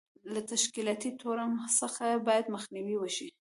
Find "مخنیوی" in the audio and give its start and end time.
2.55-2.95